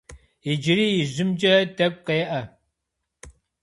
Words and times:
Иджыри 0.51 0.87
ижьымкӏэ 0.99 1.53
тӏэкӏу 1.75 2.03
къеӏэ. 2.05 2.41